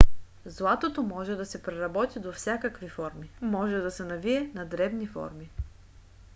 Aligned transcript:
златото 0.45 1.03
може 1.03 1.35
да 1.35 1.45
се 1.45 1.63
преработи 1.63 2.19
до 2.19 2.31
всякакви 2.31 2.89
форми. 2.89 3.29
може 3.41 3.77
да 3.77 3.91
се 3.91 4.03
навие 4.03 4.51
на 4.55 4.65
дребни 4.65 5.07
форми 5.07 5.49